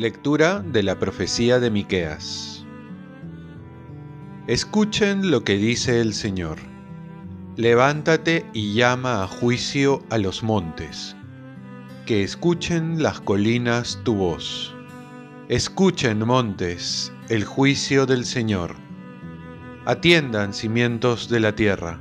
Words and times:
Lectura 0.00 0.60
de 0.60 0.82
la 0.82 0.98
profecía 0.98 1.60
de 1.60 1.70
Miqueas. 1.70 2.64
Escuchen 4.46 5.30
lo 5.30 5.44
que 5.44 5.58
dice 5.58 6.00
el 6.00 6.14
Señor. 6.14 6.56
Levántate 7.56 8.46
y 8.54 8.72
llama 8.72 9.22
a 9.22 9.26
juicio 9.26 10.02
a 10.08 10.16
los 10.16 10.42
montes. 10.42 11.14
Que 12.06 12.22
escuchen 12.22 13.02
las 13.02 13.20
colinas 13.20 14.00
tu 14.02 14.14
voz. 14.14 14.74
Escuchen, 15.50 16.26
montes, 16.26 17.12
el 17.28 17.44
juicio 17.44 18.06
del 18.06 18.24
Señor. 18.24 18.76
Atiendan 19.90 20.54
cimientos 20.54 21.28
de 21.28 21.40
la 21.40 21.56
tierra. 21.56 21.98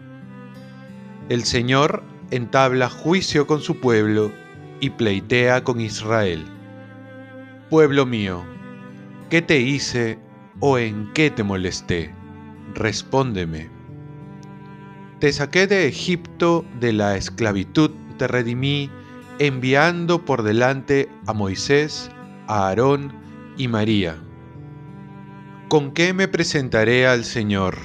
El 1.28 1.44
Señor 1.44 2.04
entabla 2.30 2.88
juicio 2.88 3.48
con 3.48 3.62
su 3.62 3.80
pueblo 3.80 4.32
y 4.80 4.92
pleitea 4.92 5.64
con 5.64 5.82
Israel 5.82 6.46
Pueblo 7.72 8.06
mío, 8.06 8.44
¿qué 9.32 9.42
te 9.42 9.60
hice 9.60 10.20
o 10.60 10.78
en 10.78 11.12
qué 11.14 11.32
te 11.32 11.42
molesté? 11.42 12.14
Respóndeme. 12.76 13.72
Te 15.20 15.34
saqué 15.34 15.66
de 15.66 15.88
Egipto 15.88 16.66
de 16.80 16.94
la 16.94 17.18
esclavitud, 17.18 17.90
te 18.20 18.28
redimí, 18.28 18.92
enviando 19.40 20.26
por 20.26 20.44
delante 20.44 21.10
a 21.26 21.34
Moisés, 21.34 22.12
a 22.46 22.68
Aarón 22.68 23.12
y 23.58 23.68
María. 23.68 24.16
¿Con 25.70 25.92
qué 25.92 26.14
me 26.14 26.28
presentaré 26.28 27.06
al 27.06 27.24
Señor? 27.24 27.78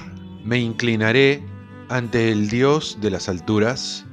¿Me 0.43 0.57
inclinaré 0.57 1.43
ante 1.87 2.31
el 2.31 2.49
Dios 2.49 2.97
de 2.99 3.11
las 3.11 3.29
alturas? 3.29 4.07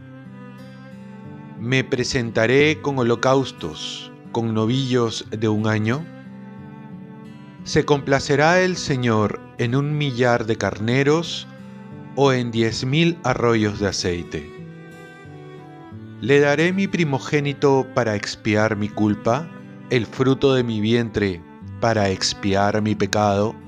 Me 1.58 1.82
presentaré 1.82 2.82
con 2.82 2.98
holocaustos 2.98 4.12
con 4.30 4.52
novillos 4.52 5.24
de 5.30 5.48
un 5.48 5.66
año? 5.66 6.04
¿Se 7.64 7.86
complacerá 7.86 8.60
el 8.60 8.76
Señor 8.76 9.40
en 9.56 9.74
un 9.74 9.96
millar 9.96 10.44
de 10.44 10.56
carneros 10.56 11.48
o 12.14 12.34
en 12.34 12.50
diez 12.50 12.84
mil 12.84 13.16
arroyos 13.24 13.80
de 13.80 13.88
aceite? 13.88 14.50
¿Le 16.20 16.40
daré 16.40 16.74
mi 16.74 16.88
primogénito 16.88 17.86
para 17.94 18.16
expiar 18.16 18.76
mi 18.76 18.90
culpa, 18.90 19.48
el 19.88 20.04
fruto 20.04 20.52
de 20.52 20.62
mi 20.62 20.82
vientre 20.82 21.40
para 21.80 22.10
expiar 22.10 22.82
mi 22.82 22.94
pecado? 22.94 23.61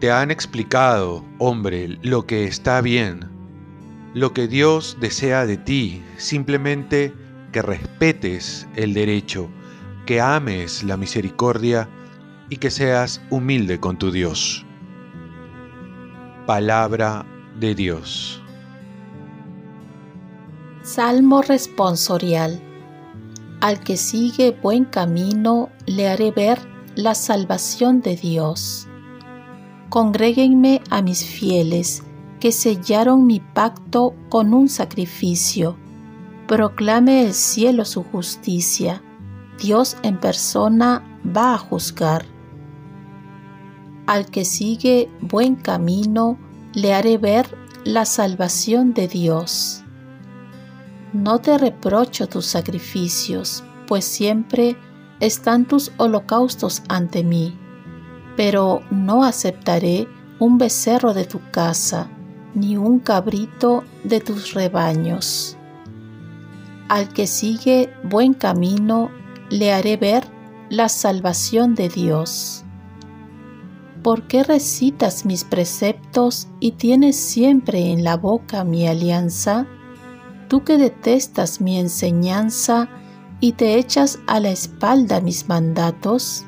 Te 0.00 0.12
han 0.12 0.30
explicado, 0.30 1.24
hombre, 1.38 1.98
lo 2.02 2.24
que 2.24 2.44
está 2.44 2.80
bien, 2.80 3.28
lo 4.14 4.32
que 4.32 4.46
Dios 4.46 4.96
desea 5.00 5.44
de 5.44 5.56
ti, 5.56 6.04
simplemente 6.16 7.12
que 7.50 7.62
respetes 7.62 8.68
el 8.76 8.94
derecho, 8.94 9.48
que 10.06 10.20
ames 10.20 10.84
la 10.84 10.96
misericordia 10.96 11.88
y 12.48 12.58
que 12.58 12.70
seas 12.70 13.20
humilde 13.30 13.80
con 13.80 13.98
tu 13.98 14.12
Dios. 14.12 14.64
Palabra 16.46 17.26
de 17.58 17.74
Dios. 17.74 18.40
Salmo 20.82 21.42
responsorial. 21.42 22.62
Al 23.60 23.80
que 23.80 23.96
sigue 23.96 24.52
buen 24.62 24.84
camino 24.84 25.70
le 25.86 26.08
haré 26.08 26.30
ver 26.30 26.60
la 26.94 27.14
salvación 27.14 28.00
de 28.00 28.16
Dios. 28.16 28.87
Congréguenme 29.88 30.82
a 30.90 31.02
mis 31.02 31.24
fieles, 31.24 32.02
que 32.40 32.52
sellaron 32.52 33.26
mi 33.26 33.40
pacto 33.40 34.14
con 34.28 34.54
un 34.54 34.68
sacrificio 34.68 35.76
proclame 36.48 37.26
el 37.26 37.34
cielo 37.34 37.84
su 37.84 38.02
justicia. 38.02 39.02
Dios 39.62 39.98
en 40.02 40.18
persona 40.18 41.04
va 41.24 41.54
a 41.54 41.58
juzgar. 41.58 42.24
Al 44.06 44.26
que 44.26 44.46
sigue 44.46 45.10
buen 45.20 45.56
camino, 45.56 46.38
le 46.72 46.94
haré 46.94 47.18
ver 47.18 47.54
la 47.84 48.06
salvación 48.06 48.94
de 48.94 49.08
Dios. 49.08 49.84
No 51.12 51.38
te 51.40 51.58
reprocho 51.58 52.28
tus 52.28 52.46
sacrificios, 52.46 53.62
pues 53.86 54.06
siempre 54.06 54.78
están 55.20 55.66
tus 55.66 55.92
holocaustos 55.98 56.82
ante 56.88 57.24
mí, 57.24 57.58
pero 58.38 58.82
no 58.92 59.24
aceptaré 59.24 60.06
un 60.38 60.58
becerro 60.58 61.12
de 61.12 61.24
tu 61.24 61.40
casa, 61.50 62.08
ni 62.54 62.76
un 62.76 63.00
cabrito 63.00 63.82
de 64.04 64.20
tus 64.20 64.54
rebaños. 64.54 65.56
Al 66.88 67.08
que 67.08 67.26
sigue 67.26 67.92
buen 68.04 68.34
camino, 68.34 69.10
le 69.50 69.72
haré 69.72 69.96
ver 69.96 70.22
la 70.70 70.88
salvación 70.88 71.74
de 71.74 71.88
Dios. 71.88 72.62
¿Por 74.04 74.28
qué 74.28 74.44
recitas 74.44 75.26
mis 75.26 75.42
preceptos 75.42 76.46
y 76.60 76.70
tienes 76.72 77.16
siempre 77.16 77.90
en 77.90 78.04
la 78.04 78.16
boca 78.16 78.62
mi 78.62 78.86
alianza? 78.86 79.66
Tú 80.46 80.62
que 80.62 80.78
detestas 80.78 81.60
mi 81.60 81.76
enseñanza 81.76 82.88
y 83.40 83.54
te 83.54 83.78
echas 83.78 84.20
a 84.28 84.38
la 84.38 84.50
espalda 84.50 85.20
mis 85.20 85.48
mandatos. 85.48 86.44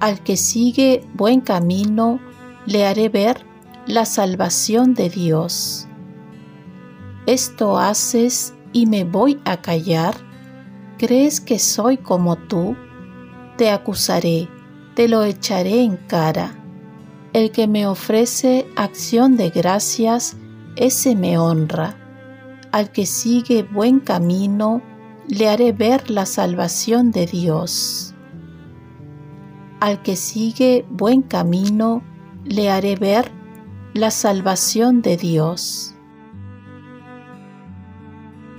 Al 0.00 0.20
que 0.22 0.36
sigue 0.36 1.04
buen 1.14 1.40
camino, 1.40 2.20
le 2.66 2.86
haré 2.86 3.08
ver 3.08 3.44
la 3.86 4.04
salvación 4.04 4.94
de 4.94 5.08
Dios 5.10 5.88
esto 7.28 7.76
haces 7.76 8.54
y 8.72 8.86
me 8.86 9.04
voy 9.04 9.38
a 9.44 9.58
callar? 9.58 10.14
¿Crees 10.96 11.42
que 11.42 11.58
soy 11.58 11.98
como 11.98 12.36
tú? 12.36 12.74
Te 13.58 13.68
acusaré, 13.68 14.48
te 14.94 15.08
lo 15.08 15.22
echaré 15.24 15.82
en 15.82 15.98
cara. 15.98 16.54
El 17.34 17.50
que 17.50 17.68
me 17.68 17.86
ofrece 17.86 18.66
acción 18.76 19.36
de 19.36 19.50
gracias, 19.50 20.38
ese 20.76 21.14
me 21.14 21.36
honra. 21.36 21.98
Al 22.72 22.92
que 22.92 23.04
sigue 23.04 23.62
buen 23.62 24.00
camino, 24.00 24.80
le 25.28 25.50
haré 25.50 25.72
ver 25.72 26.10
la 26.10 26.24
salvación 26.24 27.10
de 27.12 27.26
Dios. 27.26 28.07
Al 29.80 30.02
que 30.02 30.16
sigue 30.16 30.84
buen 30.90 31.22
camino, 31.22 32.02
le 32.44 32.68
haré 32.68 32.96
ver 32.96 33.30
la 33.94 34.10
salvación 34.10 35.02
de 35.02 35.16
Dios. 35.16 35.94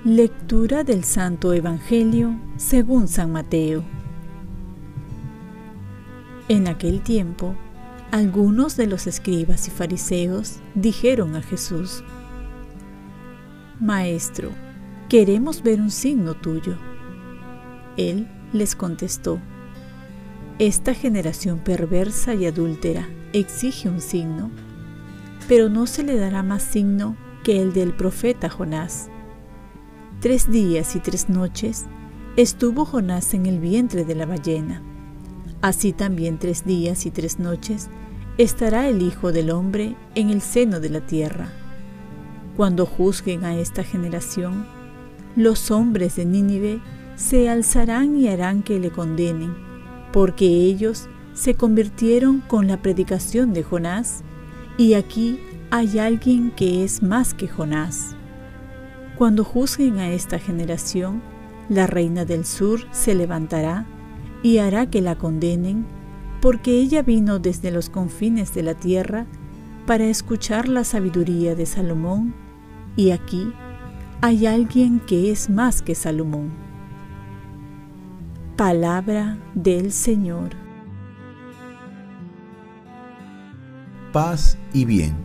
Lectura 0.02 0.82
del 0.82 1.04
Santo 1.04 1.52
Evangelio 1.52 2.40
según 2.56 3.06
San 3.06 3.32
Mateo. 3.32 3.84
En 6.48 6.66
aquel 6.68 7.02
tiempo, 7.02 7.54
algunos 8.12 8.78
de 8.78 8.86
los 8.86 9.06
escribas 9.06 9.68
y 9.68 9.70
fariseos 9.70 10.60
dijeron 10.74 11.36
a 11.36 11.42
Jesús, 11.42 12.02
Maestro, 13.78 14.52
queremos 15.10 15.62
ver 15.62 15.82
un 15.82 15.90
signo 15.90 16.32
tuyo. 16.32 16.78
Él 17.98 18.26
les 18.54 18.74
contestó, 18.74 19.38
Esta 20.60 20.92
generación 20.92 21.60
perversa 21.60 22.34
y 22.34 22.44
adúltera 22.44 23.08
exige 23.32 23.88
un 23.88 24.02
signo, 24.02 24.50
pero 25.48 25.70
no 25.70 25.86
se 25.86 26.02
le 26.02 26.18
dará 26.18 26.42
más 26.42 26.62
signo 26.62 27.16
que 27.44 27.62
el 27.62 27.72
del 27.72 27.94
profeta 27.94 28.50
Jonás 28.50 29.08
Tres 30.20 30.52
días 30.52 30.96
y 30.96 31.00
tres 31.00 31.30
noches 31.30 31.86
estuvo 32.36 32.84
Jonás 32.84 33.32
en 33.32 33.46
el 33.46 33.58
vientre 33.58 34.04
de 34.04 34.14
la 34.14 34.26
ballena. 34.26 34.82
Así 35.62 35.94
también 35.94 36.38
tres 36.38 36.66
días 36.66 37.06
y 37.06 37.10
tres 37.10 37.38
noches 37.38 37.88
estará 38.36 38.86
el 38.86 39.00
Hijo 39.00 39.32
del 39.32 39.50
Hombre 39.50 39.96
en 40.14 40.28
el 40.28 40.42
seno 40.42 40.78
de 40.78 40.90
la 40.90 41.00
tierra. 41.00 41.48
Cuando 42.58 42.84
juzguen 42.84 43.46
a 43.46 43.56
esta 43.56 43.82
generación, 43.82 44.66
los 45.36 45.70
hombres 45.70 46.16
de 46.16 46.26
Nínive 46.26 46.80
se 47.16 47.48
alzarán 47.48 48.14
y 48.14 48.28
harán 48.28 48.62
que 48.62 48.78
le 48.78 48.90
condenen, 48.90 49.69
porque 50.12 50.46
ellos 50.46 51.08
se 51.34 51.54
convirtieron 51.54 52.40
con 52.40 52.66
la 52.66 52.82
predicación 52.82 53.52
de 53.52 53.62
Jonás, 53.62 54.22
y 54.76 54.94
aquí 54.94 55.40
hay 55.70 55.98
alguien 55.98 56.50
que 56.50 56.84
es 56.84 57.02
más 57.02 57.34
que 57.34 57.48
Jonás. 57.48 58.16
Cuando 59.16 59.44
juzguen 59.44 59.98
a 59.98 60.10
esta 60.10 60.38
generación, 60.38 61.22
la 61.68 61.86
reina 61.86 62.24
del 62.24 62.44
sur 62.44 62.80
se 62.90 63.14
levantará 63.14 63.86
y 64.42 64.58
hará 64.58 64.90
que 64.90 65.00
la 65.00 65.16
condenen, 65.16 65.86
porque 66.40 66.80
ella 66.80 67.02
vino 67.02 67.38
desde 67.38 67.70
los 67.70 67.90
confines 67.90 68.54
de 68.54 68.62
la 68.62 68.74
tierra 68.74 69.26
para 69.86 70.04
escuchar 70.04 70.68
la 70.68 70.84
sabiduría 70.84 71.54
de 71.54 71.66
Salomón, 71.66 72.34
y 72.96 73.10
aquí 73.10 73.52
hay 74.20 74.46
alguien 74.46 75.00
que 75.00 75.30
es 75.30 75.48
más 75.48 75.82
que 75.82 75.94
Salomón. 75.94 76.69
Palabra 78.60 79.38
del 79.54 79.90
Señor. 79.90 80.50
paz 84.12 84.58
y 84.74 84.84
bien. 84.84 85.16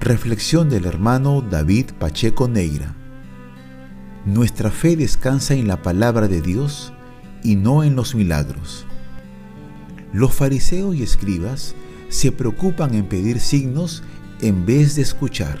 Reflexión 0.00 0.70
del 0.70 0.86
hermano 0.86 1.42
David 1.42 1.90
Pacheco 1.98 2.48
Neira. 2.48 2.96
Nuestra 4.24 4.70
fe 4.70 4.96
descansa 4.96 5.52
en 5.52 5.68
la 5.68 5.82
palabra 5.82 6.26
de 6.26 6.40
Dios 6.40 6.94
y 7.42 7.56
no 7.56 7.84
en 7.84 7.96
los 7.96 8.14
milagros. 8.14 8.86
Los 10.14 10.32
fariseos 10.32 10.96
y 10.96 11.02
escribas 11.02 11.74
se 12.08 12.32
preocupan 12.32 12.94
en 12.94 13.10
pedir 13.10 13.40
signos 13.40 14.02
en 14.40 14.64
vez 14.64 14.96
de 14.96 15.02
escuchar. 15.02 15.58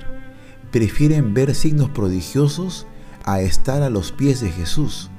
Prefieren 0.70 1.34
ver 1.34 1.54
signos 1.54 1.90
prodigiosos 1.90 2.86
a 3.26 3.42
estar 3.42 3.82
a 3.82 3.90
los 3.90 4.10
pies 4.10 4.40
de 4.40 4.50
Jesús. 4.50 5.10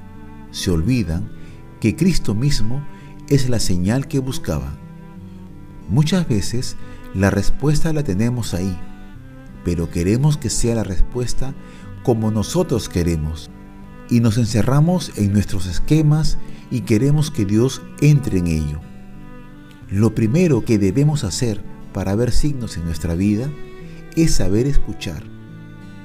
Se 0.50 0.72
olvidan 0.72 1.45
que 1.80 1.96
Cristo 1.96 2.34
mismo 2.34 2.84
es 3.28 3.48
la 3.48 3.60
señal 3.60 4.08
que 4.08 4.18
buscaban. 4.18 4.78
Muchas 5.88 6.28
veces 6.28 6.76
la 7.14 7.30
respuesta 7.30 7.92
la 7.92 8.02
tenemos 8.02 8.54
ahí, 8.54 8.78
pero 9.64 9.90
queremos 9.90 10.36
que 10.36 10.50
sea 10.50 10.74
la 10.74 10.84
respuesta 10.84 11.54
como 12.02 12.30
nosotros 12.30 12.88
queremos. 12.88 13.50
Y 14.08 14.20
nos 14.20 14.38
encerramos 14.38 15.12
en 15.16 15.32
nuestros 15.32 15.66
esquemas 15.66 16.38
y 16.70 16.82
queremos 16.82 17.30
que 17.30 17.44
Dios 17.44 17.82
entre 18.00 18.38
en 18.38 18.46
ello. 18.46 18.80
Lo 19.88 20.14
primero 20.14 20.64
que 20.64 20.78
debemos 20.78 21.24
hacer 21.24 21.64
para 21.92 22.14
ver 22.14 22.32
signos 22.32 22.76
en 22.76 22.84
nuestra 22.84 23.14
vida 23.14 23.50
es 24.14 24.34
saber 24.34 24.66
escuchar. 24.66 25.24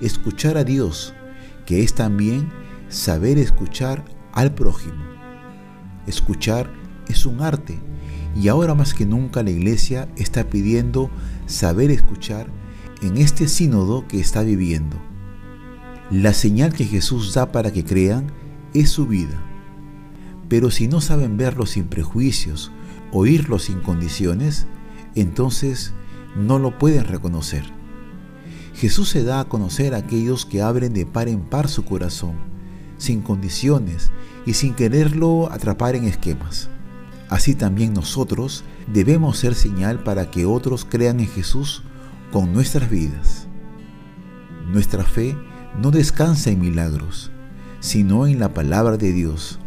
Escuchar 0.01 0.57
a 0.57 0.63
Dios, 0.63 1.13
que 1.65 1.83
es 1.83 1.93
también 1.93 2.49
saber 2.89 3.37
escuchar 3.37 4.03
al 4.33 4.53
prójimo. 4.53 5.10
Escuchar 6.07 6.71
es 7.07 7.25
un 7.25 7.41
arte 7.41 7.79
y 8.35 8.47
ahora 8.47 8.75
más 8.75 8.93
que 8.93 9.05
nunca 9.05 9.43
la 9.43 9.51
iglesia 9.51 10.07
está 10.15 10.49
pidiendo 10.49 11.09
saber 11.45 11.91
escuchar 11.91 12.47
en 13.01 13.17
este 13.17 13.47
sínodo 13.47 14.07
que 14.07 14.19
está 14.19 14.41
viviendo. 14.41 14.97
La 16.09 16.33
señal 16.33 16.73
que 16.73 16.85
Jesús 16.85 17.33
da 17.33 17.51
para 17.51 17.71
que 17.71 17.83
crean 17.83 18.31
es 18.73 18.89
su 18.89 19.07
vida. 19.07 19.41
Pero 20.49 20.71
si 20.71 20.87
no 20.87 21.01
saben 21.01 21.37
verlo 21.37 21.65
sin 21.65 21.85
prejuicios, 21.85 22.71
oírlo 23.11 23.59
sin 23.59 23.79
condiciones, 23.79 24.67
entonces 25.15 25.93
no 26.35 26.59
lo 26.59 26.77
pueden 26.77 27.05
reconocer. 27.05 27.63
Jesús 28.73 29.09
se 29.09 29.23
da 29.23 29.41
a 29.41 29.45
conocer 29.45 29.93
a 29.93 29.97
aquellos 29.97 30.45
que 30.45 30.61
abren 30.61 30.93
de 30.93 31.05
par 31.05 31.27
en 31.27 31.41
par 31.41 31.67
su 31.69 31.85
corazón, 31.85 32.35
sin 33.01 33.21
condiciones 33.21 34.11
y 34.45 34.53
sin 34.53 34.73
quererlo 34.73 35.51
atrapar 35.51 35.95
en 35.95 36.05
esquemas. 36.05 36.69
Así 37.29 37.55
también 37.55 37.93
nosotros 37.93 38.63
debemos 38.91 39.37
ser 39.37 39.55
señal 39.55 40.03
para 40.03 40.29
que 40.29 40.45
otros 40.45 40.85
crean 40.85 41.19
en 41.19 41.27
Jesús 41.27 41.83
con 42.31 42.53
nuestras 42.53 42.89
vidas. 42.89 43.47
Nuestra 44.71 45.03
fe 45.03 45.35
no 45.81 45.91
descansa 45.91 46.49
en 46.49 46.59
milagros, 46.59 47.31
sino 47.79 48.27
en 48.27 48.39
la 48.39 48.53
palabra 48.53 48.97
de 48.97 49.11
Dios. 49.11 49.59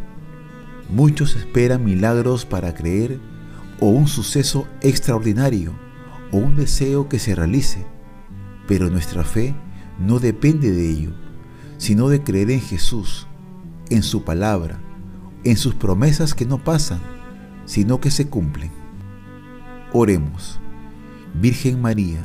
Muchos 0.89 1.37
esperan 1.37 1.85
milagros 1.85 2.45
para 2.45 2.75
creer 2.75 3.19
o 3.81 3.89
un 3.89 4.07
suceso 4.07 4.69
extraordinario 4.81 5.73
o 6.31 6.37
un 6.37 6.57
deseo 6.57 7.09
que 7.09 7.19
se 7.19 7.35
realice, 7.35 7.87
pero 8.69 8.91
nuestra 8.91 9.25
fe 9.25 9.55
no 9.99 10.19
depende 10.19 10.71
de 10.71 10.91
ello, 10.91 11.24
sino 11.85 12.09
de 12.09 12.23
creer 12.23 12.51
en 12.51 12.63
Jesús, 12.63 13.27
en 13.91 14.03
su 14.03 14.25
palabra, 14.25 14.81
en 15.45 15.59
sus 15.59 15.75
promesas 15.75 16.33
que 16.33 16.47
no 16.47 16.65
pasan 16.65 17.01
sino 17.67 18.01
que 18.01 18.11
se 18.11 18.27
cumplen. 18.29 18.71
Oremos. 19.93 20.59
Virgen 21.35 21.83
María, 21.83 22.25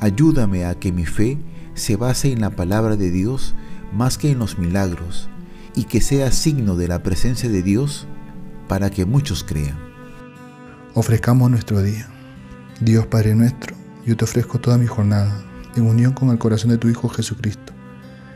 ayúdame 0.00 0.64
a 0.64 0.78
que 0.78 0.92
mi 0.92 1.06
fe 1.06 1.38
se 1.74 1.96
base 1.96 2.30
en 2.30 2.40
la 2.40 2.50
palabra 2.50 2.94
de 2.94 3.10
Dios 3.10 3.56
más 3.92 4.16
que 4.16 4.30
en 4.30 4.38
los 4.38 4.58
milagros 4.58 5.28
y 5.74 5.84
que 5.84 6.00
sea 6.00 6.30
signo 6.30 6.76
de 6.76 6.86
la 6.86 7.02
presencia 7.02 7.48
de 7.48 7.62
Dios 7.62 8.06
para 8.68 8.90
que 8.90 9.06
muchos 9.06 9.42
crean. 9.42 9.76
Ofrezcamos 10.94 11.50
nuestro 11.50 11.82
día. 11.82 12.08
Dios 12.80 13.06
Padre 13.06 13.34
nuestro, 13.34 13.74
yo 14.06 14.16
te 14.16 14.24
ofrezco 14.24 14.60
toda 14.60 14.78
mi 14.78 14.86
jornada 14.86 15.42
en 15.74 15.84
unión 15.84 16.12
con 16.12 16.30
el 16.30 16.38
corazón 16.38 16.70
de 16.70 16.78
tu 16.78 16.88
Hijo 16.88 17.08
Jesucristo, 17.08 17.72